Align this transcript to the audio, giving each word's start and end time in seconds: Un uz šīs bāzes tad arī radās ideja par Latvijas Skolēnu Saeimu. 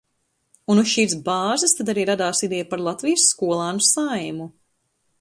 Un 0.75 0.81
uz 0.83 0.87
šīs 0.93 1.13
bāzes 1.27 1.77
tad 1.79 1.93
arī 1.95 2.07
radās 2.13 2.43
ideja 2.49 2.69
par 2.73 2.85
Latvijas 2.89 3.31
Skolēnu 3.35 3.89
Saeimu. 3.93 4.53